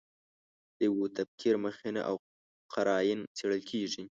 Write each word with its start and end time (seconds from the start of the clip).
د 0.77 0.79
یوه 0.87 1.07
تفکر 1.17 1.53
مخینه 1.65 2.01
او 2.09 2.15
قراین 2.73 3.19
څېړل 3.37 3.61
کېږي. 3.69 4.03